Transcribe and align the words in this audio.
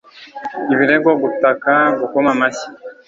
ibirego 0.73 1.09
gutaka 1.21 1.71
gukoma 1.99 2.29
amashyi 2.35 2.67